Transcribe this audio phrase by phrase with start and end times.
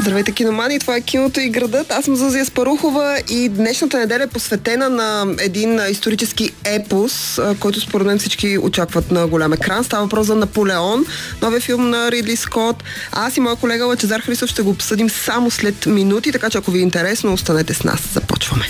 [0.00, 0.78] Здравейте, киномани!
[0.78, 1.90] Това е киното и градът.
[1.90, 8.06] Аз съм Зузия Спарухова и днешната неделя е посветена на един исторически епос, който според
[8.06, 9.84] мен всички очакват на голям екран.
[9.84, 11.04] Става въпрос за Наполеон,
[11.42, 12.82] новия филм на Ридли Скот.
[13.12, 16.70] Аз и моя колега Лачезар Христов ще го обсъдим само след минути, така че ако
[16.70, 18.00] ви е интересно, останете с нас.
[18.14, 18.66] Започваме.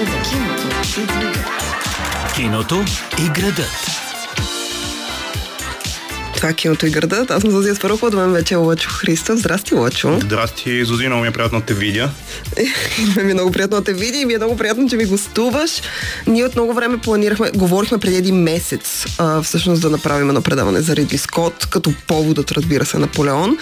[0.00, 0.68] Киното
[1.00, 2.34] и градът.
[2.34, 2.84] Киното
[3.18, 4.09] и градът.
[6.40, 7.30] Това е киното и градът.
[7.30, 9.38] Аз съм Зузия Сварухова, до мен вече е Лъчо Христов.
[9.38, 10.18] Здрасти, Лъчо.
[10.20, 12.10] Здрасти, Зузи, много ми е приятно да те видя.
[13.24, 15.70] ми е много приятно да те видя и ми е много приятно, че ми гостуваш.
[16.26, 20.80] Ние от много време планирахме, говорихме преди един месец а, всъщност да направим едно предаване
[20.80, 23.58] за Ридли Скот, като поводът, разбира се, Наполеон.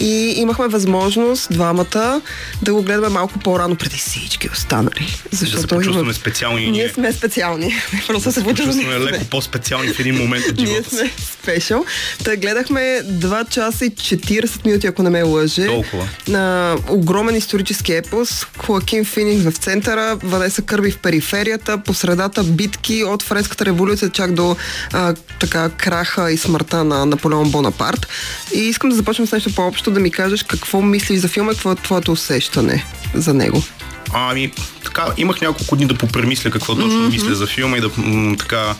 [0.00, 2.20] И имахме възможност двамата
[2.62, 5.16] да го гледаме малко по-рано преди всички останали.
[5.30, 6.14] Защото да се почувстваме има...
[6.14, 6.70] специални.
[6.70, 7.74] Ние сме специални.
[8.06, 11.12] Просто се почувстваме леко по-специални в един момент от живота Ние сме
[11.44, 11.84] спешъл.
[12.24, 15.66] Та гледахме 2 часа и 40 минути, ако не ме лъже.
[15.66, 16.08] Толкова.
[16.28, 18.46] На огромен исторически епос.
[18.58, 24.32] Хоакин Финик в центъра, Ванеса Кърби в периферията, по средата битки от Френската революция чак
[24.32, 24.56] до
[24.92, 28.06] а, така краха и смъртта на Наполеон Бонапарт.
[28.54, 31.72] И искам да започнем с нещо по-общо, да ми кажеш какво мислиш за филма, какво
[31.72, 32.84] е твоето усещане
[33.14, 33.62] за него.
[34.12, 34.52] Ами,
[34.84, 37.12] така, имах няколко дни да попремисля какво точно mm-hmm.
[37.12, 38.74] мисля за филма и да м- така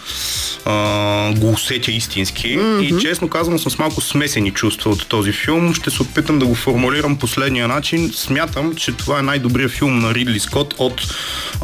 [0.65, 2.59] а, го усетя истински.
[2.59, 2.81] Mm-hmm.
[2.81, 5.75] И честно казвам, съм с малко смесени чувства от този филм.
[5.75, 8.13] Ще се опитам да го формулирам последния начин.
[8.15, 11.03] Смятам, че това е най-добрият филм на Ридли Скот от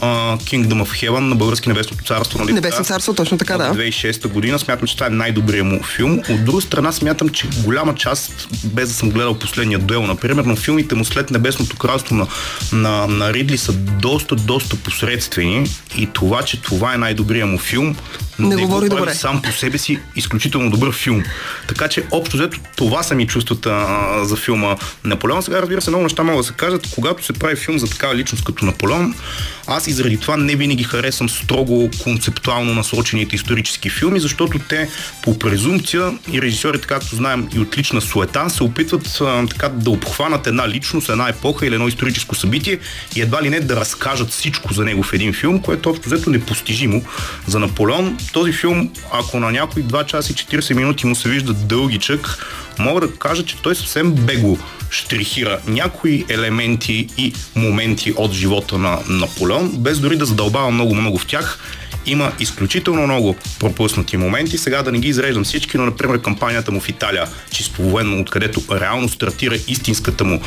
[0.00, 2.38] а, Kingdom of Heaven на Български небесното царство.
[2.38, 2.52] Нали?
[2.52, 3.74] Небесно царство, точно така, да.
[3.74, 4.58] 2006 година.
[4.58, 6.20] Смятам, че това е най-добрият му филм.
[6.30, 10.56] От друга страна, смятам, че голяма част, без да съм гледал последния дуел, например, на
[10.56, 12.26] филмите му след Небесното кралство на,
[12.72, 15.66] на, на Ридли са доста, доста посредствени
[15.98, 17.96] и това, че това е най-добрият му филм,
[18.38, 19.14] не, не говори добре.
[19.14, 21.22] сам по себе си изключително добър филм.
[21.68, 25.42] Така че, общо взето, това са ми чувствата а, за филма Наполеон.
[25.42, 26.88] Сега, разбира се, много неща могат да се кажат.
[26.94, 29.14] Когато се прави филм за такава личност като Наполеон,
[29.66, 34.88] аз и заради това не винаги харесвам строго концептуално насочените исторически филми, защото те
[35.22, 39.90] по презумпция и режисьорите, както знаем, и от лична суета, се опитват а, така да
[39.90, 42.78] обхванат една личност, една епоха или едно историческо събитие
[43.16, 46.30] и едва ли не да разкажат всичко за него в един филм, което общо взето
[46.30, 47.02] непостижимо
[47.46, 48.18] за Наполеон.
[48.32, 52.46] Този филм, ако на някой 2 часа и 40 минути му се вижда дългичък,
[52.78, 54.58] мога да кажа, че той съвсем бегло
[54.90, 61.26] штрихира някои елементи и моменти от живота на Наполеон, без дори да задълбава много-много в
[61.26, 61.58] тях
[62.06, 64.58] има изключително много пропуснати моменти.
[64.58, 68.62] Сега да не ги изреждам всички, но например кампанията му в Италия, чисто военно, откъдето
[68.70, 70.40] реално стартира истинската му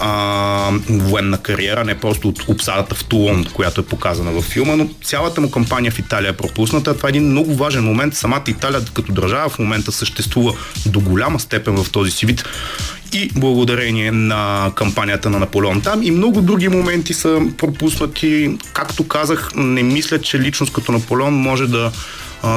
[0.00, 4.88] а, военна кариера, не просто от обсадата в Тулон, която е показана във филма, но
[5.04, 6.96] цялата му кампания в Италия е пропусната.
[6.96, 8.14] Това е един много важен момент.
[8.14, 10.52] Самата Италия като държава в момента съществува
[10.86, 12.44] до голяма степен в този си вид
[13.12, 18.58] и благодарение на кампанията на Наполеон там и много други моменти са пропуснати.
[18.72, 21.92] Както казах, не мисля, че личност като Наполеон може да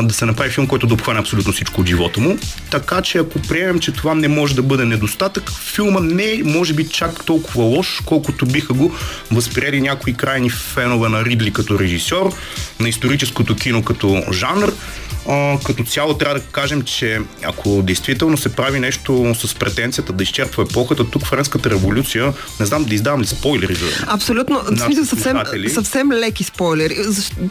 [0.04, 2.38] да се направи филм, който да обхване абсолютно всичко от живота му.
[2.72, 6.74] Така че ако приемем, че това не може да бъде недостатък, филма не е, може
[6.74, 8.96] би, чак толкова лош, колкото биха го
[9.32, 12.34] възприели някои крайни фенове на Ридли като режисьор,
[12.80, 14.74] на историческото кино като жанр
[15.30, 20.24] а, като цяло трябва да кажем, че ако действително се прави нещо с претенцията да
[20.24, 25.38] изчерпва епохата, тук Френската революция, не знам да издавам ли спойлери за Абсолютно, смисъл съвсем,
[25.68, 26.98] съвсем леки спойлери,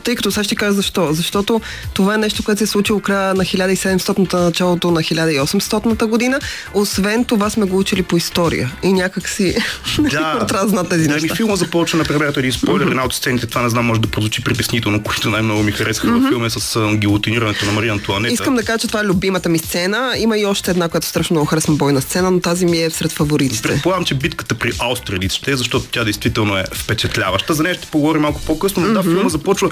[0.05, 1.09] тъй като сега ще кажа защо.
[1.13, 1.61] Защото
[1.95, 6.41] това е нещо, което се е случило края на 1700-та, началото на 1800-та година.
[6.75, 9.57] Освен това сме го учили по история и някак си
[9.99, 10.11] да,
[10.47, 11.35] трябва да знаят тези да, неща.
[11.35, 15.03] филма започва, например, един спойлер, една от сцените, това не знам, може да прозвучи притеснително,
[15.05, 16.21] които най-много ми харесаха mm-hmm.
[16.21, 18.35] във филма е с гилотинирането на Мария Антуанета.
[18.35, 20.15] Искам да кажа, че това е любимата ми сцена.
[20.19, 23.13] Има и още една, която страшно много харесвам бойна сцена, но тази ми е сред
[23.13, 23.63] фаворитите.
[23.63, 27.55] Предполагам, че битката при Аустралиц ще защото тя действително е впечатляваща.
[27.55, 28.93] За нея ще поговорим малко по-късно, но mm-hmm.
[28.93, 29.71] да, филма започва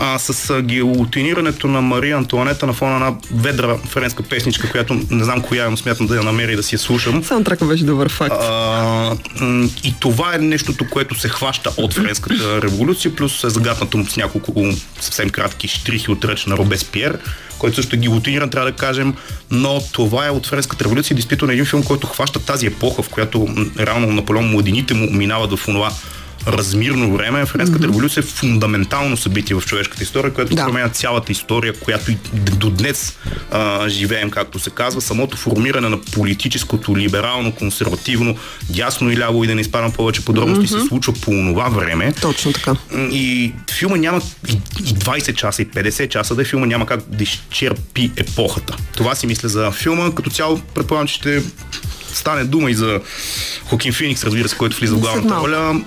[0.00, 5.42] а, с гилотинирането на Мария Антуанета на фона на ведра френска песничка, която не знам
[5.42, 7.24] коя имам, смятам да я намеря и да си я слушам.
[7.24, 8.36] Саундтрака беше добър факт.
[8.40, 9.16] А,
[9.84, 14.64] и това е нещото, което се хваща от френската революция, плюс е загатнато с няколко
[15.00, 17.18] съвсем кратки штрихи от реч на Робеспиер,
[17.58, 19.14] който също е гилотиниран, трябва да кажем,
[19.50, 23.48] но това е от Френската революция, действително един филм, който хваща тази епоха, в която
[23.78, 25.90] реално Наполеон младените му минават в онова
[26.46, 27.46] размирно време.
[27.46, 27.88] Френската mm-hmm.
[27.88, 30.64] революция е фундаментално събитие в човешката история, което да.
[30.64, 33.18] променя цялата история, която и до днес
[33.50, 35.00] а, живеем, както се казва.
[35.00, 38.36] Самото формиране на политическото, либерално, консервативно,
[38.70, 40.82] дясно и ляво и да не изпадам повече подробности, mm-hmm.
[40.82, 42.12] се случва по това време.
[42.20, 42.76] Точно така.
[42.92, 47.00] И филма няма и, и 20 часа, и 50 часа да е филма няма как
[47.08, 48.76] да изчерпи епохата.
[48.96, 50.10] Това си мисля за филма.
[50.14, 51.42] Като цяло предполагам, че ще
[52.14, 53.00] стане дума и за
[53.64, 55.80] Хокин Феникс, разбира се, който влиза в главната роля.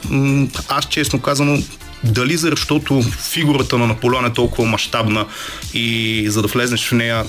[0.67, 1.57] Аз честно казано
[2.03, 3.01] дали защото
[3.31, 5.25] фигурата на Наполеон е толкова мащабна
[5.73, 7.25] и за да влезнеш в нея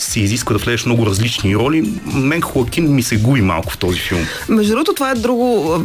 [0.00, 1.92] се изисква да влезеш много различни роли.
[2.14, 4.26] Мен Хоакин ми се губи малко в този филм.
[4.48, 5.78] Между другото, това е друго,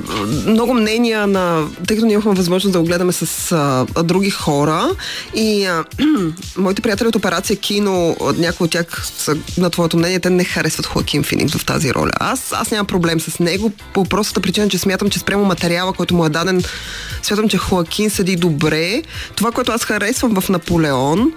[0.47, 1.67] много мнения на...
[1.87, 4.89] Тъй като ние имахме възможност да го гледаме с а, други хора
[5.35, 5.83] и а,
[6.57, 10.85] моите приятели от операция кино, някои от тях са на твоето мнение, те не харесват
[10.85, 12.11] Хоакин Феникс в тази роля.
[12.19, 16.15] Аз, аз нямам проблем с него по простата причина, че смятам, че спрямо материала, който
[16.15, 16.63] му е даден,
[17.23, 19.03] смятам, че Хоакин седи добре.
[19.35, 21.31] Това, което аз харесвам в Наполеон,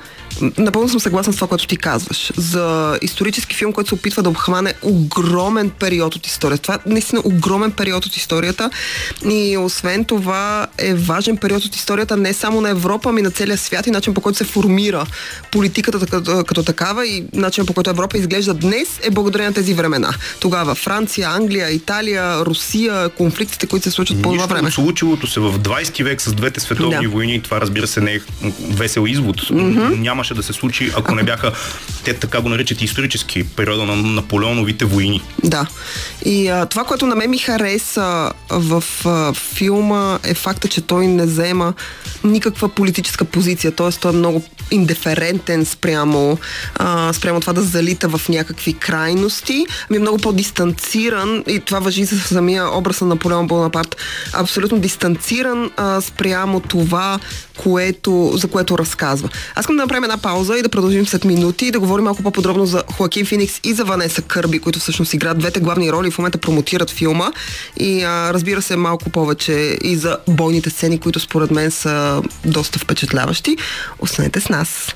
[0.59, 2.33] Напълно съм съгласна с това, което ти казваш.
[2.37, 6.63] За исторически филм, който се опитва да обхване огромен период от историята.
[6.63, 8.71] Това е наистина огромен период от историята.
[9.31, 13.59] И освен това е важен период от историята не само на Европа, ами на целия
[13.59, 15.07] свят и начин по който се формира
[15.53, 19.75] политиката като, като такава и начин по който Европа изглежда днес е благодарение на тези
[19.75, 20.15] времена.
[20.41, 24.71] Тогава Франция, Англия, Италия, Русия, конфликтите, които се случват по това време.
[24.71, 27.09] Случилото се в 20 век с двете световни да.
[27.09, 28.21] войни, това разбира се не е
[28.71, 29.37] весел извод.
[29.41, 29.99] Mm-hmm.
[29.99, 31.53] Няма нямаше да се случи, ако не бяха,
[32.05, 35.23] те така го наричат исторически периода на Наполеоновите войни.
[35.45, 35.67] Да.
[36.25, 41.07] И а, това, което на мен ми хареса в а, филма е факта, че той
[41.07, 41.75] не взема
[42.25, 43.91] никаква политическа позиция, т.е.
[43.91, 46.39] той е много индиферентен спрямо,
[46.75, 52.05] а, спрямо това да залита в някакви крайности, ами е много по-дистанциран и това въжи
[52.05, 53.97] за самия образ на Наполеон Бонапарт,
[54.33, 57.19] абсолютно дистанциран а, спрямо това,
[57.63, 59.29] което, за което разказва.
[59.55, 62.23] Аз искам да направим една пауза и да продължим след минути и да говорим малко
[62.23, 66.11] по-подробно за Хоакин Феникс и за Ванеса Кърби, които всъщност играят двете главни роли и
[66.11, 67.33] в момента промотират филма.
[67.77, 72.79] И а, разбира се малко повече и за бойните сцени, които според мен са доста
[72.79, 73.57] впечатляващи.
[73.99, 74.95] Останете с нас.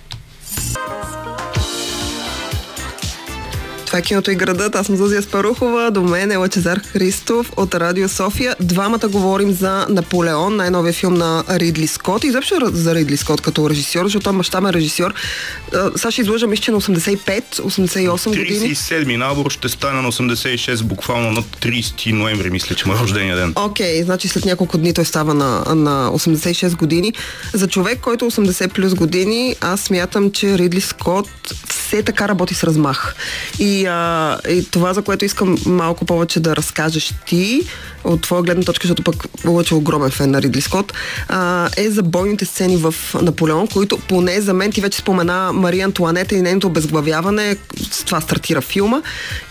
[3.93, 4.75] Това е киното и градът.
[4.75, 5.91] Аз съм Зузия Спарухова.
[5.91, 8.57] До мен е Лачезар Христов от Радио София.
[8.61, 12.25] Двамата говорим за Наполеон, най-новия филм на Ридли Скот.
[12.25, 15.15] И изобщо за Ридли Скот като режисьор, защото той е мащабен режисьор.
[15.97, 18.75] Сега ще излъжа, мисля, че на 85-88 години.
[18.75, 23.37] 37 набор ще стане на 86, буквално на 30 ноември, мисля, че му е рождения
[23.37, 23.53] ден.
[23.57, 27.13] Окей, okay, значи след няколко дни той става на, на 86 години.
[27.53, 31.29] За човек, който 80 е плюс години, аз смятам, че Ридли Скот
[31.69, 33.15] все така работи с размах.
[33.59, 37.63] И а, и това, за което искам малко повече да разкажеш ти,
[38.05, 40.93] от твоя гледна точка, защото пък Лъч е огромен фен на Ридли Скот,
[41.29, 45.85] а, е за бойните сцени в Наполеон, които поне за мен ти вече спомена Мария
[45.85, 47.57] Антуанета и нейното обезглавяване,
[47.91, 49.03] с това стартира филма.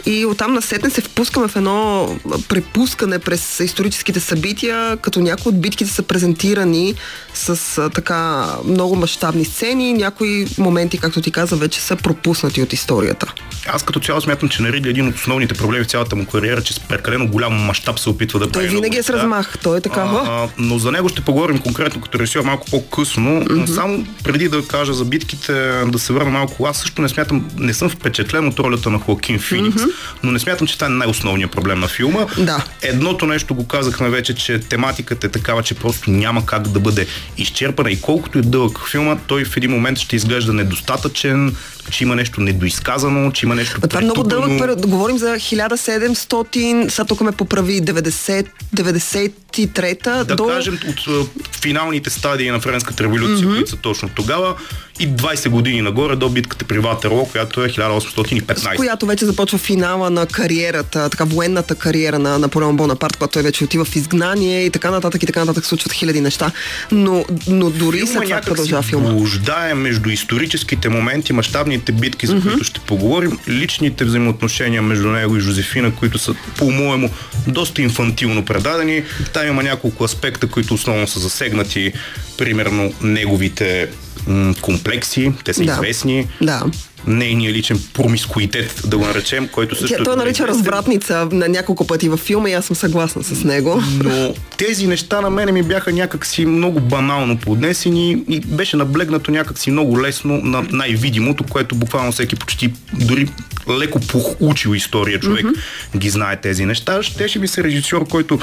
[0.05, 2.09] И оттам насетне се впускаме в едно
[2.49, 6.95] препускане през историческите събития, като някои от битките са презентирани
[7.33, 12.73] с а, така много мащабни сцени, някои моменти, както ти каза, вече са пропуснати от
[12.73, 13.33] историята.
[13.67, 16.61] Аз като цяло смятам, че на Ридли един от основните проблеми в цялата му кариера,
[16.61, 18.51] че с прекалено голям мащаб се опитва да.
[18.51, 20.01] Той винаги е с размах, той е така.
[20.01, 23.43] А, но за него ще поговорим конкретно като режисьор малко по-късно.
[23.43, 23.65] Mm-hmm.
[23.65, 25.53] Само преди да кажа за битките,
[25.85, 26.65] да се върна малко.
[26.65, 29.91] Аз също не смятам, не съм впечатлен от ролята на Хоакин Феникс, mm-hmm.
[30.23, 32.25] но не смятам, че това е най-основният проблем на филма.
[32.37, 32.65] Да.
[32.81, 37.07] Едното нещо го казахме вече, че тематиката е такава, че просто няма как да бъде
[37.37, 41.55] изчерпана и колкото е дълъг филма, той в един момент ще изглежда недостатъчен,
[41.91, 43.79] че има нещо недоизказано, че има нещо.
[43.83, 44.87] А това е много дълъг период.
[44.87, 48.45] Говорим за 1700, сега тук ме поправи 90,
[48.75, 50.47] 93-та да до...
[50.47, 51.29] кажем от
[51.61, 53.55] финалните стадии на Френската революция, mm-hmm.
[53.55, 54.55] които са точно тогава
[54.99, 58.73] и 20 години нагоре до битката при Ватерло, която е 1815.
[58.73, 63.43] С която вече започва финала на кариерата, така военната кариера на Наполеон Бонапарт, когато той
[63.43, 66.51] вече отива в изгнание и така нататък и така нататък случват хиляди неща.
[66.91, 69.09] Но, но дори филма след това продължава филма.
[69.09, 72.43] Блуждае между историческите моменти, мащабните битки, за mm-hmm.
[72.43, 77.09] които ще поговорим, личните взаимоотношения между него и Жозефина, които са, по-моему,
[77.47, 79.03] доста инфантилно предадени.
[79.33, 81.93] Там има няколко аспекта, които основно са засегнати.
[82.37, 83.89] Примерно неговите
[84.27, 85.71] м- комплекси, те са да.
[85.71, 86.27] известни.
[86.41, 86.63] Да.
[87.07, 89.97] Нейния личен промискуитет, да го наречем, който също...
[89.97, 93.43] Тя, той е нарича развратница на няколко пъти във филма и аз съм съгласна с
[93.43, 93.83] него.
[94.03, 99.71] Но тези неща на мене ми бяха някакси много банално поднесени и беше наблегнато някакси
[99.71, 103.27] много лесно на най-видимото, което буквално всеки почти дори
[103.69, 103.99] леко
[104.39, 105.97] учил история човек mm-hmm.
[105.97, 107.03] ги знае тези неща.
[107.03, 108.39] Щеше ми се режисьор, който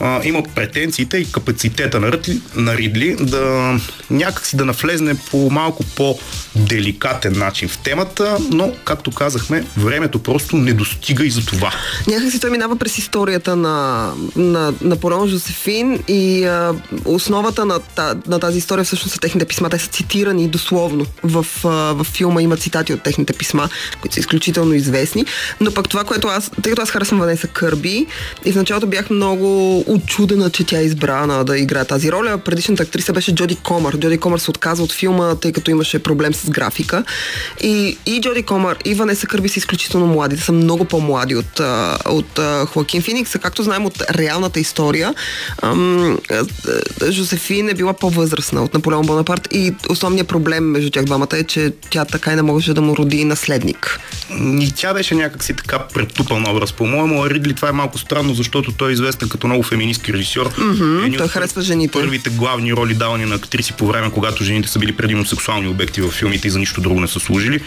[0.00, 3.74] а, има претенциите и капацитета на, Ридли, на Ридли да
[4.10, 10.72] някакси да навлезне по малко по-деликатен начин в темата, но, както казахме, времето просто не
[10.72, 11.70] достига и за това.
[12.06, 17.80] Някак си той минава през историята на, на Наполеон Жозефин и а, основата на,
[18.26, 19.70] на тази история всъщност са техните писма.
[19.70, 22.42] Те са цитирани дословно в, а, в филма.
[22.42, 23.68] Има цитати от техните писма,
[24.00, 25.24] които са изключително известни.
[25.60, 28.06] Но пък това, което аз, тъй като аз харесвам Ванеса Кърби
[28.44, 32.38] и в началото бях много очудена, че тя е избрана да играе тази роля.
[32.38, 33.98] Предишната актриса беше Джоди Комър.
[33.98, 37.04] Джоди Комър се отказа от филма, тъй като имаше проблем с графика.
[37.60, 40.36] И, и Джоди Комър, и Ванеса Кърби са изключително млади.
[40.36, 41.60] Те са много по-млади от,
[42.06, 43.36] от, Хоакин Феникс.
[43.42, 45.14] Както знаем от реалната история,
[45.62, 46.18] ам,
[47.10, 51.72] Жозефин е била по-възрастна от Наполеон Бонапарт и основният проблем между тях двамата е, че
[51.90, 54.00] тя така и не можеше да му роди наследник.
[54.60, 56.72] И тя беше някакси така претупан образ.
[56.72, 60.50] По-моему, Ридли това е малко странно, защото той е известен като много феминистки режисьор.
[60.50, 61.92] Mm-hmm, той харесва жените.
[61.92, 66.00] Първите главни роли давани на актриси по време, когато жените са били предимно сексуални обекти
[66.00, 67.60] в филмите и за нищо друго не са служили.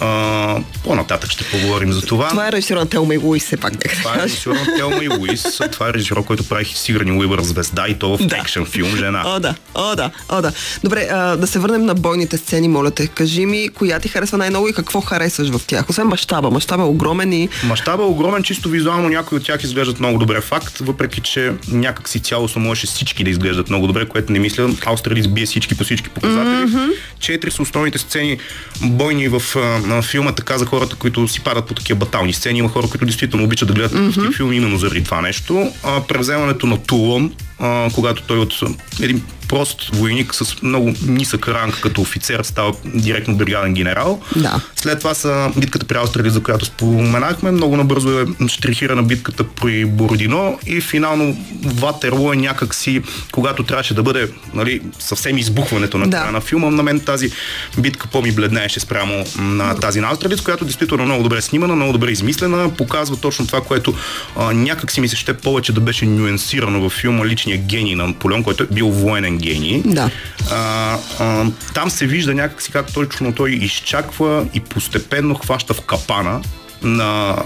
[0.00, 2.28] А, по-нататък ще поговорим за това.
[2.28, 3.72] Това е режисьор на Телма и Луис, все пак.
[4.02, 5.60] Това е режисьор на Телма и Луис.
[5.72, 8.36] Това е режисьор, който прави Сигурни Уибър звезда и то в да.
[8.36, 9.22] екшен филм Жена.
[9.26, 10.52] О, да, о, да, о, да.
[10.84, 13.06] Добре, а, да се върнем на бойните сцени, моля те.
[13.06, 15.90] Кажи ми, коя ти харесва най-много и какво харесваш в тях?
[15.90, 16.50] Освен мащаба.
[16.50, 17.48] Мащаба е огромен и...
[17.64, 20.40] Мащаба е огромен, чисто визуално някои от тях изглеждат много добре.
[20.40, 24.70] Факт, въпреки че някак си цялостно можеше всички да изглеждат много добре, което не мисля.
[24.86, 26.50] Австралиец бие всички по всички показатели.
[26.50, 26.90] Mm-hmm.
[27.20, 28.38] Четири са основните сцени
[28.82, 32.58] бойни в а, филма, така за хората, които си падат по такива батални сцени.
[32.58, 34.36] Има хора, които действително обичат да гледат mm-hmm.
[34.36, 35.72] филми именно заради това нещо.
[35.84, 38.54] А, превземането на Тулон, а, когато той от
[39.02, 44.22] един прост войник с много нисък ранг като офицер става директно бригаден генерал.
[44.36, 44.60] Да.
[44.76, 47.50] След това са битката при Австралия, за която споменахме.
[47.50, 53.02] Много набързо е штрихирана битката при Бородино и финално Ватерло е някакси,
[53.32, 56.32] когато трябваше да бъде нали, съвсем избухването на края да.
[56.32, 56.70] на филма.
[56.70, 57.30] На мен тази
[57.78, 61.92] битка по-ми бледнееше спрямо на тази на Австралиец, която действително е много добре снимана, много
[61.92, 63.94] добре измислена, показва точно това, което
[64.36, 68.06] а, някак си ми се ще повече да беше нюансирано във филма личния гений на
[68.06, 69.82] Наполеон, който е бил военен гений.
[69.84, 70.10] Да.
[70.50, 76.40] А, а, там се вижда някакси как точно той изчаква и постепенно хваща в капана
[76.82, 77.36] на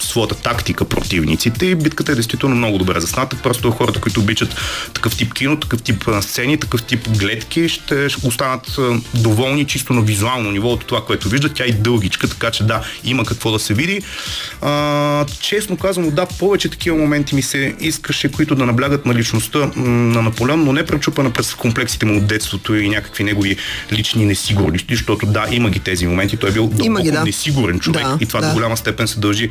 [0.00, 3.36] своята тактика противниците и битката е действително много добре засната.
[3.42, 4.56] Просто хората, които обичат
[4.94, 8.78] такъв тип кино, такъв тип сцени, такъв тип гледки, ще, останат
[9.14, 11.54] доволни чисто на визуално ниво от това, което виждат.
[11.54, 14.02] Тя е дългичка, така че да, има какво да се види.
[14.62, 19.70] А, честно казано, да, повече такива моменти ми се искаше, които да наблягат на личността
[19.76, 23.56] на Наполеон, но не пречупана през комплексите му от детството и някакви негови
[23.92, 26.36] лични несигурности, защото да, има ги тези моменти.
[26.36, 27.24] Той е бил дълбоко ги, да.
[27.24, 28.48] несигурен човек да, и това да.
[28.48, 29.50] до голяма степен се дължи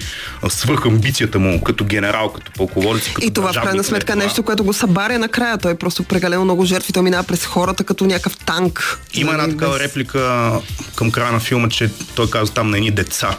[0.50, 3.14] свърх амбицията му като генерал, като полководец.
[3.14, 5.58] Като и това в крайна сметка е нещо, което го събаря накрая.
[5.58, 6.94] Той просто прекалено много жертви.
[6.94, 9.00] Той минава през хората като някакъв танк.
[9.14, 9.82] Има една такава без...
[9.82, 10.52] реплика
[10.96, 13.38] към края на филма, че той казва там на едни деца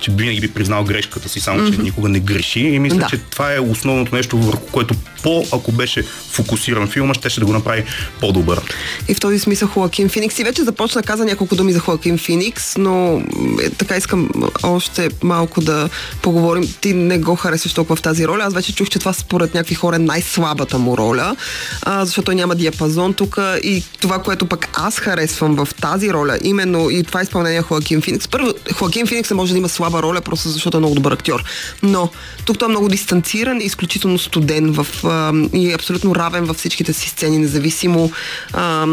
[0.00, 1.76] че винаги би признал грешката си, само mm-hmm.
[1.76, 2.60] че никога не греши.
[2.60, 3.06] И мисля, да.
[3.06, 7.46] че това е основното нещо, върху което по, ако беше фокусиран филма, ще, ще да
[7.46, 7.84] го направи
[8.20, 8.60] по-добър.
[9.08, 10.38] И в този смисъл Хоакин Феникс.
[10.38, 13.22] И вече започна каза няколко думи за Хоакин Феникс, но
[13.62, 14.30] е, така искам
[14.62, 15.88] още малко да
[16.22, 16.74] поговорим.
[16.80, 18.44] Ти не го харесваш толкова в тази роля.
[18.44, 21.36] Аз вече чух, че това според някакви хора е най-слабата му роля,
[21.82, 23.38] а, защото няма диапазон тук.
[23.62, 28.28] И това, което пък аз харесвам в тази роля, именно и това изпълнение Хоакин Феникс.
[28.28, 31.44] Първо, Хоакин Феникс може да има слаба роля, просто защото е много добър актьор.
[31.82, 32.10] Но
[32.44, 37.08] тук той е много дистанциран изключително студен в, а, и абсолютно равен във всичките си
[37.08, 38.10] сцени, независимо
[38.52, 38.86] а,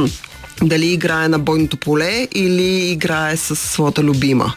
[0.62, 4.54] дали играе на бойното поле или играе с своята любима.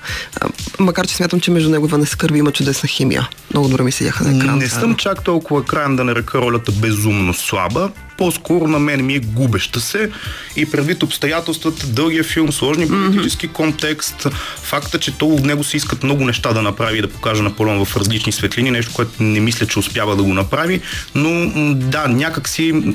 [0.78, 3.28] Макар, че смятам, че между него и Ванеса Кърби има чудесна химия.
[3.52, 4.58] Много добре ми седяха на екран.
[4.58, 9.18] Не съм чак толкова крайен да нарека ролята безумно слаба по-скоро на мен ми е
[9.18, 10.10] губеща се
[10.56, 13.52] и предвид обстоятелствата, дългия филм, сложни политически mm-hmm.
[13.52, 14.26] контекст,
[14.62, 17.84] факта, че то от него се искат много неща да направи и да покаже Наполеон
[17.84, 20.80] в различни светлини, нещо, което не мисля, че успява да го направи,
[21.14, 22.94] но да, някак си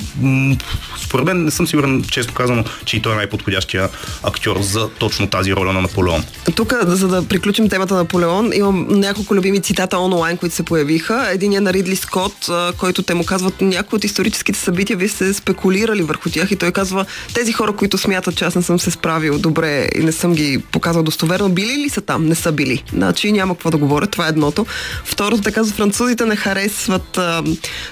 [1.04, 3.90] според мен не съм сигурен, често казано, че и той е най-подходящия
[4.24, 6.24] актьор за точно тази роля на Наполеон.
[6.56, 11.28] Тук, за да приключим темата на Наполеон, имам няколко любими цитата онлайн, които се появиха.
[11.32, 15.34] Един е на Ридли Скот, който те му казват някои от историческите събития, вие сте
[15.34, 18.92] спекулирали върху тях и той казва, тези хора, които смятат, че аз не съм се
[18.92, 22.26] справил добре и не съм ги показал достоверно, били ли са там?
[22.26, 22.84] Не са били.
[22.94, 24.66] Значи няма какво да говоря, това е едното.
[25.06, 27.44] Второто, така казва, французите не харесват а,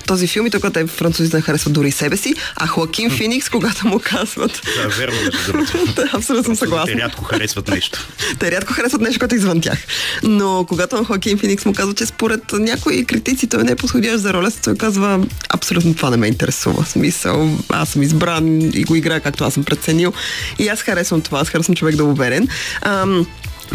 [0.07, 3.87] този филм и тук те французите не харесват дори себе си, а Хоакин Феникс, когато
[3.87, 4.61] му казват...
[4.77, 5.17] Да, верно,
[5.95, 6.95] да, абсолютно съм съгласна.
[6.95, 8.07] Те рядко харесват нещо.
[8.39, 9.79] Те рядко харесват нещо, което е извън тях.
[10.23, 14.19] Но когато на Хоакин Феникс му казва, че според някои критици той не е подходящ
[14.19, 16.85] за роля, той казва, абсолютно това не ме интересува.
[17.11, 20.13] Смисъл, аз съм избран и го играя както аз съм преценил.
[20.59, 22.47] И аз харесвам това, аз харесвам човек да е уверен.
[22.81, 23.27] Ам,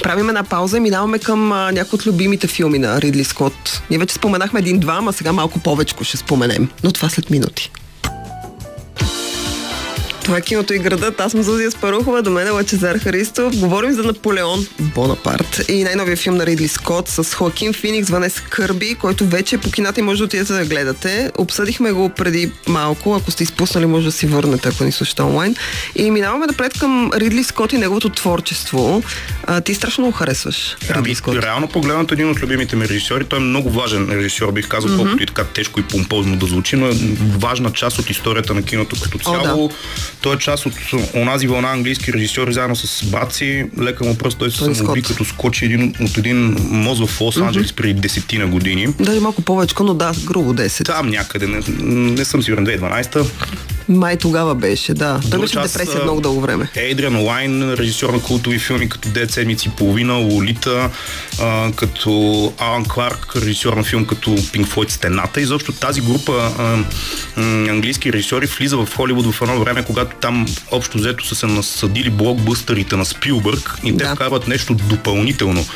[0.02, 3.82] Правим една пауза и минаваме към някои от любимите филми на Ридли Скот.
[3.90, 6.68] Ние вече споменахме един-два, а сега малко повече ще споменем.
[6.84, 7.70] Но това след минути.
[10.24, 11.20] Това е киното и градът.
[11.20, 13.56] Аз съм Зузия Спарухова, до мен е Лачезар Харистов.
[13.56, 18.94] Говорим за Наполеон Бонапарт и най-новия филм на Ридли Скот с Хоакин Феникс, Ванес Кърби,
[18.94, 21.30] който вече е по кината и може да отидете да гледате.
[21.38, 23.14] Обсъдихме го преди малко.
[23.14, 25.56] Ако сте изпуснали, може да си върнете, ако ни слушате онлайн.
[25.96, 29.02] И минаваме напред към Ридли Скот и неговото творчество.
[29.46, 31.36] А, ти страшно много харесваш Ридли ами, Скот.
[31.36, 33.24] Реално погледнато един от любимите ми режисьори.
[33.24, 34.96] Той е много важен режисьор, бих казал, mm-hmm.
[34.96, 36.92] колкото и така тежко и помпозно да звучи, но е
[37.38, 39.64] важна част от историята на киното като цяло.
[39.64, 39.70] О,
[40.22, 40.72] да той е част от
[41.14, 43.66] онази вълна английски режисьори, заедно с Баци.
[43.80, 47.72] Лека му пръст, той се самоуби като скочи един, от един моз в Лос Анджелис
[47.72, 47.76] mm-hmm.
[47.76, 48.88] преди десетина години.
[49.00, 50.84] Даже малко повече, но да, грубо 10.
[50.84, 53.26] Там някъде, не, не съм сигурен, 2012
[53.88, 55.20] май тогава беше, да.
[55.30, 56.68] Той беше депресия много дълго време.
[56.74, 60.90] Ейдриан Лайн, режисьор на култови филми като 9 седмици и половина, Лолита,
[61.40, 65.40] а, като Алан Кларк, режисьор на филм като Pink Floyd Стената.
[65.40, 66.84] Изобщо тази група а,
[67.70, 72.10] английски режисьори влиза в Холивуд в едно време, когато там общо взето са се насъдили
[72.10, 74.14] блокбъстърите на Спилбърг и те да.
[74.14, 75.66] вкарват нещо допълнително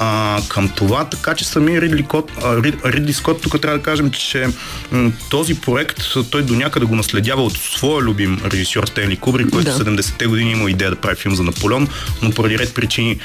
[0.00, 4.10] а, към това, така че самия Ридли, Кот, а, Ридли Скот, тук трябва да кажем,
[4.10, 4.46] че
[4.90, 9.64] м, този проект той до някъде го наследява от своя любим режисьор Стенли Кубрик, който
[9.64, 9.72] да.
[9.72, 11.88] в 70-те години има идея да прави филм за Наполеон,
[12.22, 13.18] но поради ред причини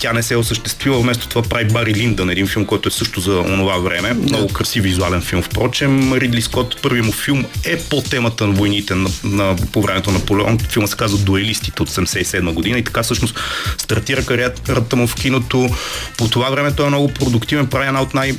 [0.00, 1.00] тя не се е осъществила.
[1.00, 4.08] Вместо това прави Бари Линдън, един филм, който е също за онова време.
[4.08, 4.14] Да.
[4.14, 5.42] Много красив визуален филм.
[5.42, 10.10] Впрочем, Ридли Скот, първият му филм е по темата на войните на, на, по времето
[10.10, 10.58] на Наполеон.
[10.58, 13.40] Филма се казва Дуелистите от 77 година и така всъщност
[13.78, 15.68] стартира кариерата му в киното.
[16.16, 18.34] По това време той е много продуктивен, прави една от най-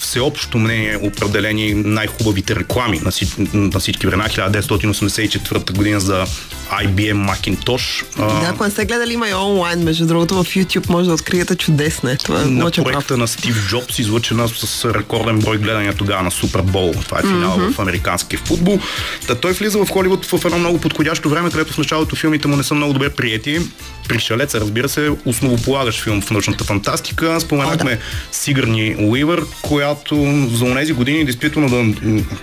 [0.00, 3.10] всеобщо мнение определени най-хубавите реклами на,
[3.54, 4.28] на всички времена.
[4.28, 6.26] 1984 година за
[6.70, 8.04] IBM Macintosh.
[8.16, 11.54] Да, ако не сте гледали, има и онлайн, между другото, в YouTube може да откриете
[11.56, 12.16] чудесно.
[12.24, 13.18] Това е на проекта прав.
[13.18, 16.92] на Стив Джобс, излъчена с рекорден брой гледания тогава на Супер Бол.
[16.92, 17.74] Това е финал mm-hmm.
[17.74, 18.80] в американския футбол.
[19.26, 22.56] Та той влиза в Холивуд в едно много подходящо време, където в началото филмите му
[22.56, 23.60] не са много добре приети.
[24.08, 27.40] Пришелеца, разбира се, основополагащ филм в научната фантастика.
[27.40, 28.00] Споменахме да.
[28.32, 31.94] Сигърни Уивър, която за тези години действително да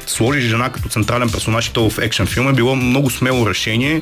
[0.07, 4.01] сложи жена като централен персонаж и то в екшен филм е било много смело решение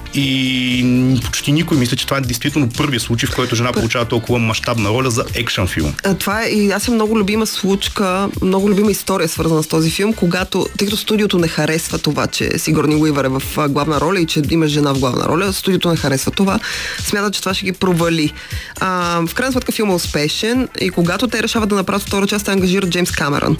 [0.13, 4.39] и почти никой мисля, че това е действително първият случай, в който жена получава толкова
[4.39, 5.93] мащабна роля за екшен филм.
[6.19, 10.13] Това е и аз съм много любима случка, много любима история свързана с този филм,
[10.13, 14.25] когато, тъй като студиото не харесва това, че Сигурни Уивър е в главна роля и
[14.25, 16.59] че има жена в главна роля, студиото не харесва това,
[16.99, 18.33] смята, че това ще ги провали.
[18.79, 22.45] А, в крайна сметка филмът е успешен и когато те решават да направят втора част,
[22.45, 23.57] те ангажират Джеймс Камерън.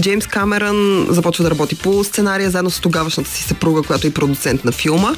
[0.00, 4.64] Джеймс Камерън започва да работи по сценария заедно с тогавашната си съпруга, която е продуцент
[4.64, 5.12] на филма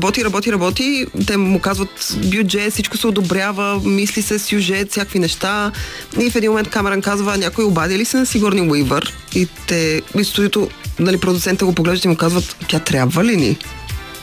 [0.00, 1.06] работи, работи, работи.
[1.26, 5.72] Те му казват бюджет, всичко се одобрява, мисли се сюжет, всякакви неща.
[6.20, 9.14] И в един момент Камеран казва, някой обади ли се на Сигурни Уивър?
[9.34, 13.58] И те, и студиото, нали, продуцента го поглеждат и му казват, тя трябва ли ни?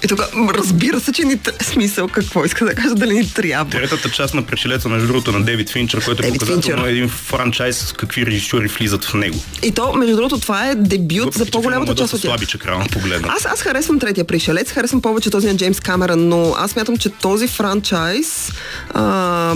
[0.03, 3.71] И тук, разбира се, че ни смисъл какво иска да кажа, дали ни трябва.
[3.71, 7.77] Третата част на Пречелеца, между другото, на Девид Финчер, който е показателно на един франчайз
[7.77, 9.39] с какви режисьори влизат в него.
[9.63, 12.29] И то, между другото, това е дебют Въпреки, за по-голямата част от тях.
[12.29, 13.27] Слабичък, погледна.
[13.38, 17.10] Аз, аз харесвам третия пришелец, харесвам повече този на Джеймс Камерън, но аз мятам, че
[17.10, 18.51] този франчайз
[18.93, 19.53] а,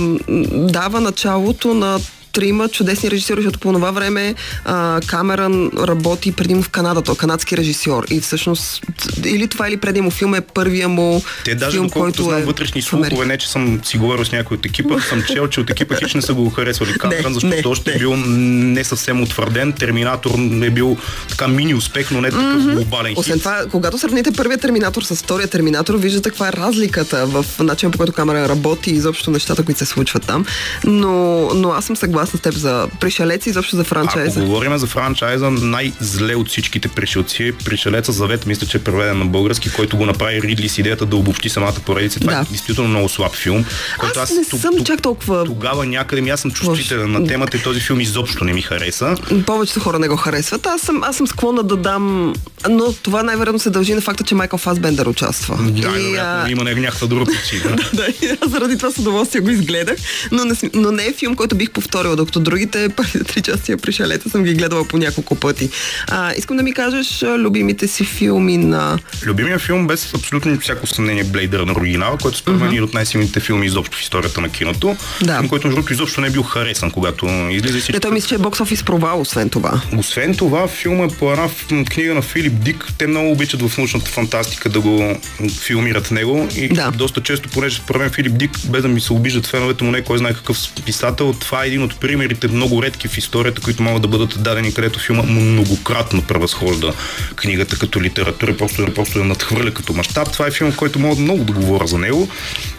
[0.51, 1.99] дава началото на
[2.33, 7.13] трима чудесни режисьори, защото по това време а, Камерън работи преди му в Канада, той
[7.13, 8.05] е канадски режисьор.
[8.09, 8.83] И всъщност,
[9.25, 12.45] или това или преди му филм е първия му Те даже, филм, който знам е
[12.45, 15.69] вътрешни слухове, не че съм си говорил с някой от екипа, съм чел, че от
[15.69, 17.95] екипа хич не са го харесвали Камерън, защото не, още не.
[17.95, 19.73] е бил не съвсем утвърден.
[19.73, 20.97] Терминатор е бил
[21.29, 22.73] така мини успех, но не такъв mm-hmm.
[22.73, 23.43] глобален Освен хит.
[23.43, 27.97] това, когато сравните първия Терминатор с втория Терминатор, виждате каква е разликата в начина по
[27.97, 30.45] който камера работи и изобщо нещата, които се случват там.
[30.83, 34.39] Но, но аз съм съгласна съгласна с теб за пришелец и изобщо за Ако франчайза.
[34.39, 39.25] говорим за франчайза, най-зле от всичките пришелци, е пришелеца Завет, мисля, че е преведен на
[39.25, 42.19] български, който го направи Ридли с идеята да обобщи самата поредица.
[42.19, 42.39] Това Да.
[42.39, 43.65] е действително много слаб филм.
[43.99, 47.57] който Аз не ту- съм чак толкова- Тогава някъде ми аз съм чувствителен на темата
[47.57, 49.15] и този филм изобщо не ми хареса.
[49.45, 50.65] Повечето хора не го харесват.
[50.65, 52.33] Аз съм, аз съм склонна да дам...
[52.69, 55.57] Но това най-вероятно се дължи на факта, че Майкъл Фасбендър участва.
[55.61, 57.75] Да, И, а, има някаква друга причина.
[57.93, 59.95] да, и аз заради това с удоволствие го изгледах,
[60.31, 61.69] но не, но не е филм, който бих
[62.11, 65.69] повторила, докато другите първите три части Пришелеца съм ги гледала по няколко пъти.
[66.07, 68.99] А, искам да ми кажеш любимите си филми на...
[69.25, 72.93] Любимия филм без абсолютно всяко съмнение Blade Runner оригинала, който според мен е един от
[72.93, 74.95] най-силните филми изобщо в историята на киното.
[75.21, 75.37] Да.
[75.37, 78.01] Филм, който между другото изобщо не е бил харесан, когато излиза и Не, всичко.
[78.01, 79.81] той мисля, че е бокс офис провал, освен това.
[79.97, 81.49] Освен това, филма е по една
[81.85, 82.85] книга на Филип Дик.
[82.97, 85.17] Те много обичат в научната фантастика да го
[85.61, 86.47] филмират него.
[86.55, 86.91] И Да.
[86.91, 90.01] доста често, понеже според мен Филип Дик, без да ми се обиждат феновете му, не
[90.01, 94.01] кой знае какъв писател, това е един от примерите много редки в историята, които могат
[94.01, 96.93] да бъдат дадени, където филма многократно превъзхожда
[97.35, 100.31] книгата като литература, просто, просто да надхвърля като мащаб.
[100.33, 102.29] Това е филм, в който мога много да говоря за него,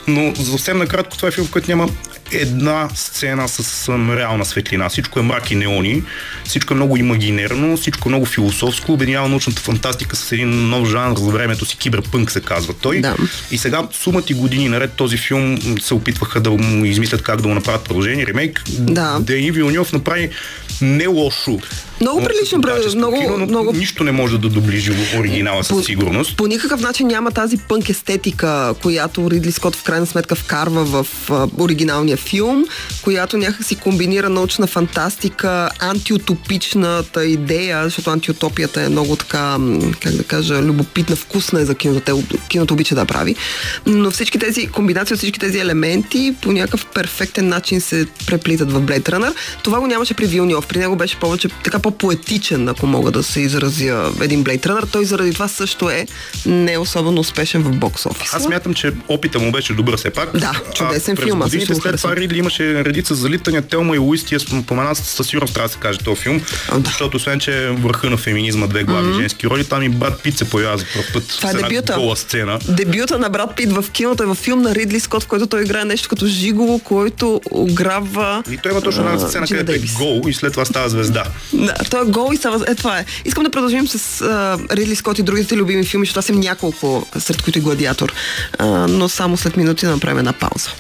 [0.07, 1.89] но съвсем накратко това е филм, в който няма
[2.33, 4.89] една сцена с реална светлина.
[4.89, 6.03] Всичко е мрак и неони,
[6.45, 11.17] всичко е много имагинерно, всичко е много философско, обединява научната фантастика с един нов жанр
[11.19, 13.01] за времето си, киберпънк се казва той.
[13.01, 13.17] Да.
[13.51, 17.49] И сега сумата и години наред този филм се опитваха да му измислят как да
[17.49, 18.63] му направят продължение, ремейк.
[18.69, 19.19] Да.
[19.21, 20.31] Дени Вилньов направи
[20.81, 21.59] не лошо.
[22.03, 26.37] Много бре- качество много- кино, но много- Нищо не може да доближи оригинала със сигурност.
[26.37, 31.07] По никакъв начин няма тази пънк естетика, която Ридли Скот в крайна сметка вкарва в
[31.31, 32.65] а, оригиналния филм,
[33.03, 39.57] която някак си комбинира научна фантастика, антиутопичната идея, защото антиутопията е много така,
[40.01, 42.01] как да кажа, любопитна, вкусна е за киното.
[42.01, 43.37] Те, киното обича да прави.
[43.87, 49.11] Но всички тези комбинации всички тези елементи по някакъв перфектен начин се преплитат в Blade
[49.11, 49.35] Runner.
[49.63, 50.67] Това го нямаше при Вилниов.
[50.67, 54.93] При него беше повече така по-поетичен, ако мога да се изразя един Blade Runner.
[54.93, 56.07] Той заради това също е
[56.47, 58.37] не особено успешен в бокс офиса.
[58.37, 60.39] Аз смятам, че опита му беше добър все пак.
[60.39, 62.17] Да, чудесен А, филм, аз годините го след това.
[62.17, 63.63] Ридли имаше редица залитания.
[63.63, 66.41] Телма и Луис ти е споменат със сигурност трябва да се каже този филм.
[66.69, 66.91] А, да.
[66.91, 70.39] Защото освен, че е върха на феминизма, две главни женски роли, там и Брат Пит
[70.39, 71.95] се появява за първ път Това е дебюта.
[71.95, 72.59] гола сцена.
[72.69, 75.63] Дебюта на брат Пит в киното е във филм на Ридли Скот, в който той
[75.63, 80.23] играе нещо като Жиголо, който ограбва И той има точно една сцена, където е гол
[80.29, 81.25] и след това става звезда.
[81.53, 82.65] Да, той е гол и става...
[82.69, 83.05] Е, това е.
[83.25, 84.23] Искам да продължим с
[84.71, 88.13] Ридли Скот и другите любими филми, защото аз съм няколко, сред които и Гладиатор.
[88.59, 90.71] А, но само след минути направим една пауза.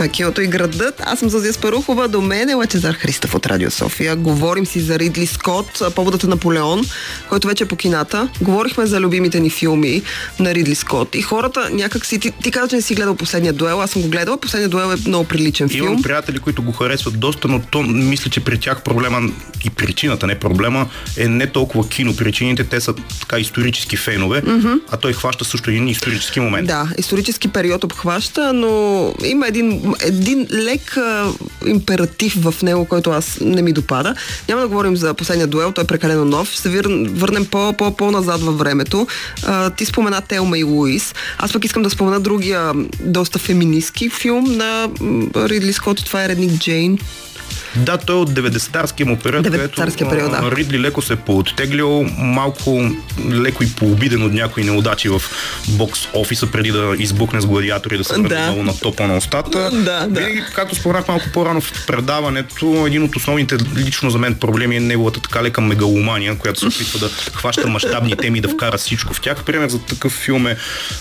[0.00, 1.02] Това е киното и градът.
[1.04, 4.16] Аз съм Зазия Спарухова, до мен е Лачезар Христов от Радио София.
[4.16, 6.80] Говорим си за Ридли Скот, поводът е Наполеон,
[7.28, 8.28] който вече е по кината.
[8.40, 10.02] Говорихме за любимите ни филми
[10.38, 12.18] на Ридли Скот и хората някак си...
[12.18, 14.36] Ти, ти каза, че не си гледал последния дуел, аз съм го гледала.
[14.36, 15.86] Последният дуел е много приличен филм.
[15.86, 19.20] Имам приятели, които го харесват доста, но то мисля, че при тях проблема
[19.64, 22.16] и причината, не проблема, е не толкова кино.
[22.16, 24.80] Причините, те са така исторически фенове, mm-hmm.
[24.90, 26.66] а той хваща също един исторически момент.
[26.66, 28.70] Да, исторически период обхваща, но
[29.24, 31.32] има един, един лек а,
[31.66, 34.14] императив в него, който аз не ми допада.
[34.48, 36.50] Няма да говорим за последния дуел, той е прекалено нов.
[36.52, 39.06] Ще се върнем по, по, по-назад във времето.
[39.46, 41.14] А, ти спомена Телма и Луис.
[41.38, 44.88] Аз пък искам да спомена другия доста феминистки филм на
[45.36, 46.98] Ридли Скот това е Редник Джейн.
[47.76, 50.50] Да, той е от 90-тарския му период, 90-тарския период, да.
[50.56, 52.90] Ридли леко се е пооттеглил, малко
[53.30, 55.22] леко и пообиден от някои неудачи в
[55.68, 58.42] бокс офиса, преди да избухне с гладиатори да се върне Да.
[58.46, 59.70] много на топа на устата.
[59.72, 60.20] Да, да.
[60.20, 64.80] Винаги, както споменах малко по-рано в предаването, един от основните лично за мен проблеми е
[64.80, 69.14] неговата така лека мегаломания, която се опитва да хваща мащабни теми и да вкара всичко
[69.14, 69.44] в тях.
[69.44, 70.56] Пример за такъв филм е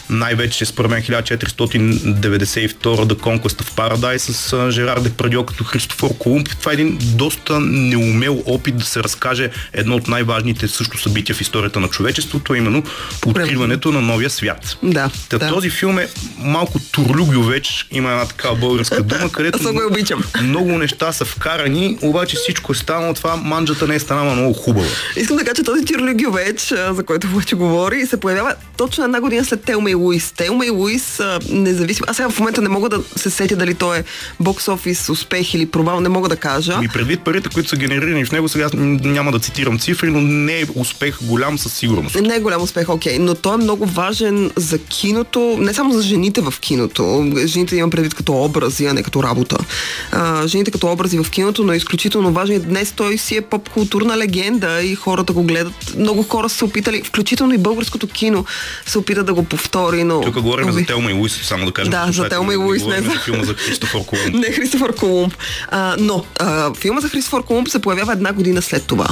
[0.09, 6.49] най-вече според мен 1492 The Conquest of Paradise с Жерар Депредио като Христофор Колумб.
[6.59, 11.41] Това е един доста неумел опит да се разкаже едно от най-важните също събития в
[11.41, 12.83] историята на човечеството, именно
[13.25, 14.77] откриването на новия свят.
[14.83, 15.47] Да, Та, да.
[15.49, 20.23] Този филм е малко турлюгювеч, има една такава българска дума, където Аз го обичам.
[20.41, 24.87] много неща са вкарани, обаче всичко е станало това, манджата не е станала много хубава.
[25.15, 29.03] Искам да кажа, че този Тирлю Гювеч, а, за който вече говори, се появява точно
[29.03, 30.31] една година след Телма и Луис.
[30.31, 31.19] Телма и Луис,
[31.49, 32.05] независимо.
[32.09, 34.03] Аз сега в момента не мога да се сетя дали той е
[34.39, 36.48] бокс офис, успех или провал, не мога да кажа.
[36.83, 40.59] И предвид парите, които са генерирани в него, сега няма да цитирам цифри, но не
[40.59, 42.21] е успех голям със сигурност.
[42.21, 46.01] Не е голям успех, окей, но той е много важен за киното, не само за
[46.01, 47.31] жените в киното.
[47.45, 49.57] Жените имам предвид като образи, а не като работа.
[50.11, 52.55] А, жените като образи в киното, но е изключително важен.
[52.55, 55.93] И Днес той си е поп-културна легенда и хората го гледат.
[55.97, 58.45] Много хора са се опитали, включително и българското кино
[58.85, 60.21] се опита да го повтори, но...
[60.21, 60.81] Тук говорим Уви.
[60.81, 61.91] за Телма и Луис, само да кажем.
[61.91, 64.33] Да, за Телма и Луис, не говорим за- филма за Кристофор Колумб.
[64.33, 65.33] Не Христофър Колумб.
[65.69, 69.07] А, но А, филма за Христофор Колумб се появява една година след това.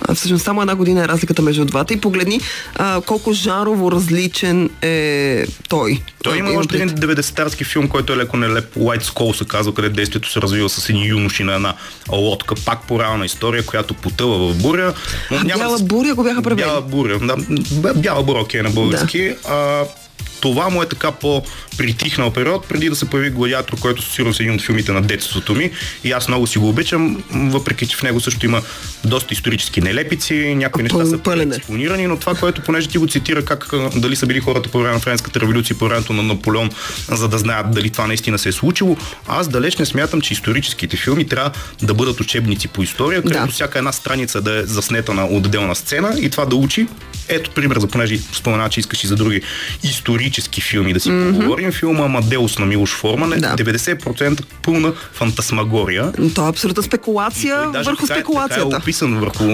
[0.00, 2.40] А, всъщност само една година е разликата между двата и погледни
[2.76, 6.02] а, колко жанрово различен е той.
[6.22, 8.74] Той има още един 90-тарски филм, който е леко нелеп.
[8.74, 11.74] White Skull се казва, къде действието се развива с едни юноши на една
[12.12, 14.94] лодка, пак по реална история, която потъва в буря.
[15.30, 16.66] Но А, Бяла буря го бяха превели.
[16.66, 17.36] Бяла буря, да.
[17.94, 19.34] Бяла буря, окей, на български.
[19.48, 19.84] А,
[20.40, 24.42] това му е така по-притихнал период, преди да се появи Гладиатор, който със сигурност е
[24.42, 25.70] един от филмите на детството ми.
[26.04, 28.62] И аз много си го обичам, въпреки че в него също има
[29.04, 31.56] доста исторически нелепици, някои неща са е.
[31.56, 34.94] експонирани, но това, което понеже ти го цитира, как дали са били хората по време
[34.94, 36.70] на Френската революция, по времето на Наполеон,
[37.08, 40.96] за да знаят дали това наистина се е случило, аз далеч не смятам, че историческите
[40.96, 41.50] филми трябва
[41.82, 43.52] да бъдат учебници по история, където Да.
[43.52, 46.86] всяка една страница да е заснета на отделна сцена и това да учи.
[47.28, 49.42] Ето пример, за понеже спомена, че искаш и за други
[50.30, 51.32] исторически филми да си mm-hmm.
[51.32, 51.72] поговорим.
[51.72, 53.56] Филма Амадеус на Милош Форман е Да.
[53.56, 56.12] 90% пълна фантасмагория.
[56.34, 58.64] То е абсолютна спекулация даже върху така спекулацията.
[58.64, 59.44] Така е описан върху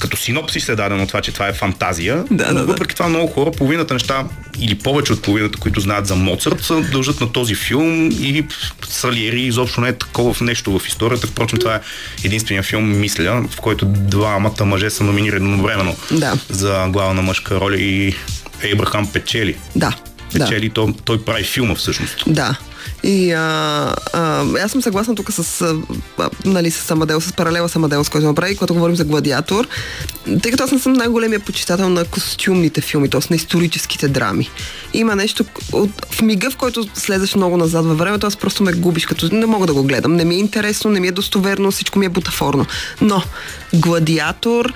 [0.00, 2.24] като синопсис е дадено това, че това е фантазия.
[2.30, 2.66] Да, да, но да.
[2.66, 4.24] въпреки това много хора, половината неща
[4.58, 8.44] или повече от половината, които знаят за Моцарт, са дължат на този филм и
[8.88, 11.26] Салиери изобщо не е такова в нещо в историята.
[11.26, 11.80] Впрочем, това е
[12.24, 16.32] единствения филм, мисля, в който двамата мъже са номинирани едновременно Да.
[16.48, 18.14] за главна мъжка роля и
[18.62, 19.56] Ейбрахам печели.
[19.76, 19.96] Да.
[20.34, 20.44] Да.
[20.44, 22.24] Печели, то, той прави филма всъщност.
[22.26, 22.56] Да.
[23.02, 23.40] И а,
[24.12, 25.62] а, аз съм съгласна тук с,
[26.18, 29.68] а, нали, с Амадел, с паралела с Амадел, с който направи, когато говорим за Гладиатор,
[30.42, 33.20] тъй като аз не съм най-големия почитател на костюмните филми, т.е.
[33.30, 34.50] на историческите драми.
[34.94, 38.72] Има нещо от, в мига, в който слезеш много назад във времето, аз просто ме
[38.72, 40.16] губиш, като не мога да го гледам.
[40.16, 42.66] Не ми е интересно, не ми е достоверно, всичко ми е бутафорно.
[43.00, 43.22] Но
[43.74, 44.72] Гладиатор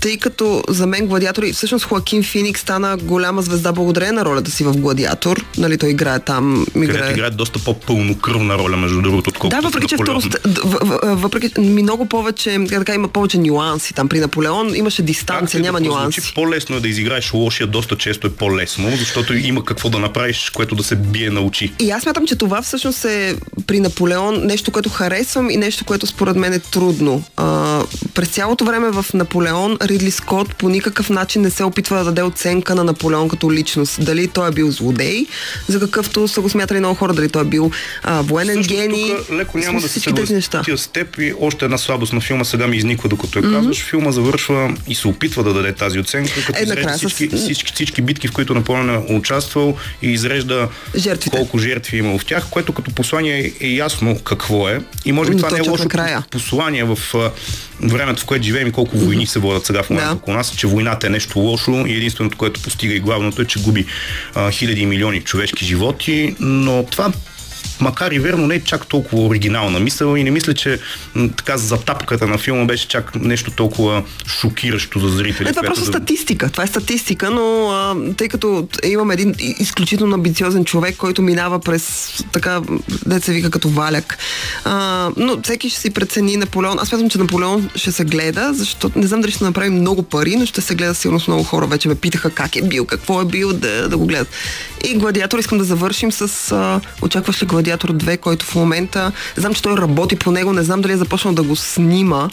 [0.00, 4.50] тъй като за мен Гладиатор и всъщност Хоакин Феникс стана голяма звезда благодарение на ролята
[4.50, 5.44] си в Гладиатор.
[5.58, 6.66] Нали, той играе там.
[6.72, 7.10] Където Играе...
[7.10, 10.20] играе доста по-пълнокръвна роля, между другото, отколкото Да, въпреки че Наполеон.
[10.22, 15.02] второ, в- в- въпреки ми много повече, така има повече нюанси там при Наполеон, имаше
[15.02, 16.16] дистанция, няма нюанси.
[16.16, 20.50] прозвучи, по-лесно е да изиграеш лошия, доста често е по-лесно, защото има какво да направиш,
[20.50, 21.72] което да се бие на очи.
[21.78, 26.06] И аз смятам, че това всъщност е при Наполеон нещо, което харесвам и нещо, което
[26.06, 27.22] според мен е трудно.
[27.36, 27.80] А,
[28.14, 32.22] през цялото време в Наполеон Ридли Скот по никакъв начин не се опитва да даде
[32.22, 34.04] оценка на Наполеон като личност.
[34.04, 35.26] Дали той е бил злодей,
[35.68, 37.70] за какъвто са го смятали много хора, дали той е бил
[38.02, 39.08] а, военен Всъщност, гений.
[39.08, 40.62] тук леко няма да се всички тези неща.
[40.68, 43.78] с теб и още една слабост на филма сега ми изниква, докато я казваш.
[43.80, 47.36] Филма завършва и се опитва да даде тази оценка, като Е, изрежда накрая с- всички,
[47.36, 49.68] всички, всички битки, в които Наполеон е участвал
[50.02, 51.36] и изрежда Жертвите.
[51.36, 54.80] колко жертви е имало в тях, което като послание е, ясно какво е.
[55.04, 55.88] И може би М, това не е лошо
[56.30, 56.98] послание в
[57.82, 60.16] времето, в което живеем и колко войни се водят сега в момента Да.
[60.16, 63.62] около нас, че войната е нещо лошо и единственото, което постига и главното е, че
[63.62, 63.86] губи
[64.34, 67.12] а, хиляди и милиони човешки животи, но това
[67.80, 70.78] макар и верно, не е чак толкова оригинална мисъл и не мисля, че
[71.36, 74.02] така затапката на филма беше чак нещо толкова
[74.40, 75.52] шокиращо за зрителите.
[75.52, 76.50] Това е просто статистика.
[76.50, 82.12] Това е статистика, но а, тъй като имам един изключително амбициозен човек, който минава през
[82.32, 82.60] така,
[83.06, 84.18] деца вика като валяк.
[84.64, 86.78] А, но всеки ще си прецени Наполеон.
[86.78, 90.36] Аз смятам, че Наполеон ще се гледа, защото не знам дали ще направи много пари,
[90.36, 91.66] но ще се гледа сигурно с много хора.
[91.66, 94.28] Вече ме питаха как е бил, какво е бил, да, да го гледат.
[94.84, 99.54] И Гладиатор искам да завършим с а, Очакваш ли Гладиатор 2, който в момента знам,
[99.54, 102.28] че той работи по него, не знам дали е започнал да го снима,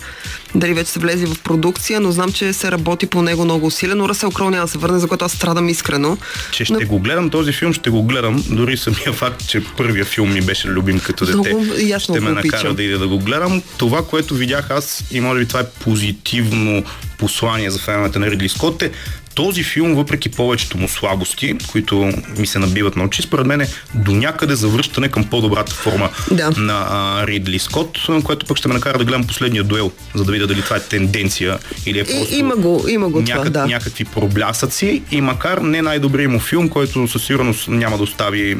[0.56, 4.10] дали вече се влезе в продукция, но знам, че се работи по него много усилено.
[4.10, 6.17] Ръсел Кроу няма да се върне, за което аз страдам искрено.
[6.52, 8.43] Че ще Но- го гледам този филм, ще го гледам.
[8.50, 11.38] Дори самия факт, че първия филм ми беше любим като дете.
[11.38, 12.76] Много аз ще ме накара обичам.
[12.76, 13.62] да ида да го гледам.
[13.78, 16.84] Това, което видях аз и може би това е позитивно
[17.17, 18.91] послание за феновете на Ридли Скот е
[19.36, 23.67] този филм, въпреки повечето му слабости, които ми се набиват на очи, според мен е
[23.95, 26.52] до някъде завръщане към по-добрата форма Да.
[26.58, 30.32] на а, Ридли Скот, което пък ще ме накара да гледам последния дуел, за да
[30.32, 33.54] видя дали това е тенденция или е просто И, има го, има го това, някак,
[33.54, 33.65] да.
[33.65, 38.58] някакви проблясъци и макар не най-добрият му филм, който със сигурност няма да остави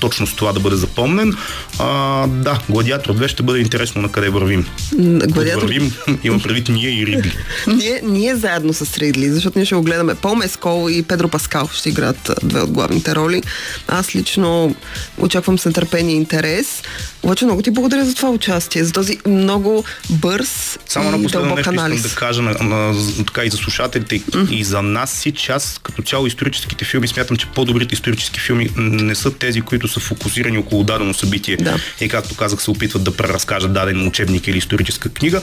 [0.00, 1.34] точно с това да бъде запомнен,
[1.78, 4.66] а, да, Гладиатор 2 ще бъде интересно на къде вървим.
[5.28, 5.92] Гладиатор Вървим,
[6.24, 7.32] имам предвид ние и Ридли.
[7.66, 10.05] ние, ние заедно с Ридли, защото ние ще го гледаме.
[10.14, 13.42] Пол Мескол и Педро Паскал ще играят две от главните роли.
[13.88, 14.74] Аз лично
[15.18, 16.82] очаквам с нетърпение интерес.
[17.22, 21.60] Обаче много ти благодаря за това участие, за този много бърз Само на последно нещо
[21.60, 22.02] искам анализ.
[22.02, 24.50] да кажа на, на, на, така и за слушателите, mm-hmm.
[24.50, 28.68] и за нас си, че аз като цяло историческите филми смятам, че по-добрите исторически филми
[28.76, 31.76] не са тези, които са фокусирани около дадено събитие Да.
[32.00, 35.42] и както казах се опитват да преразкажат даден учебник или историческа книга,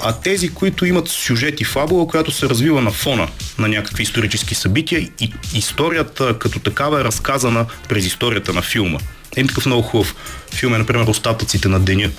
[0.00, 4.54] а тези, които имат сюжет и фабула, която се развива на фона на някакви исторически
[4.54, 8.98] събития и историята като такава е разказана през историята на филма.
[9.32, 10.14] Един такъв много хубав
[10.54, 12.10] филм е, например, Остатъците на деня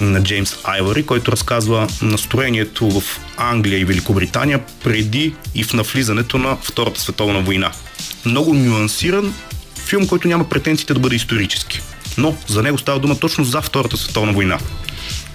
[0.00, 3.02] на Джеймс Айвари, който разказва настроението в
[3.36, 7.72] Англия и Великобритания преди и в навлизането на Втората световна война.
[8.24, 9.34] Много нюансиран
[9.86, 11.80] филм, който няма претенциите да бъде исторически.
[12.18, 14.58] Но за него става дума точно за Втората световна война.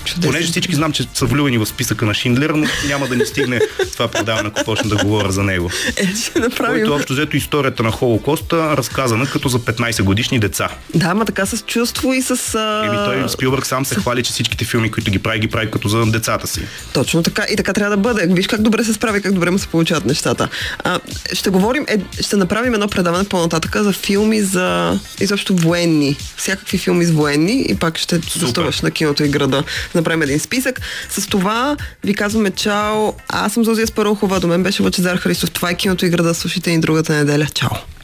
[0.06, 0.32] Чудесно.
[0.32, 3.60] Понеже всички знам, че са влюбени в списъка на Шиндлер, но няма да ни стигне
[3.94, 5.70] това предаване, ако почна да говоря за него.
[5.96, 6.76] Е, ще направим.
[6.76, 10.70] Който общо взето историята на Холокоста, разказана като за 15 годишни деца.
[10.96, 12.56] Да, ма така с чувство и с...
[12.56, 12.86] А...
[12.86, 15.88] Еми той Спилбърг сам се хвали, че всичките филми, които ги прави, ги прави като
[15.88, 16.62] за децата си.
[16.94, 17.46] Точно така.
[17.52, 18.28] И така трябва да бъде.
[18.34, 20.50] Виж как добре се справи, как добре му се получават нещата.
[20.84, 21.00] А,
[21.34, 26.18] ще говорим, е, ще направим едно предаване по-нататък за филми за изобщо военни.
[26.36, 29.64] Всякакви филми с военни и пак ще гостуваш на киното и града
[29.96, 30.82] направим един списък.
[31.10, 33.14] С това ви казваме чао.
[33.30, 35.52] Аз съм Зозия Спарухова, до мен беше Лъчезар Христов.
[35.52, 36.34] Това е киното и града.
[36.34, 37.46] Слушайте ни другата неделя.
[37.54, 37.95] Чао!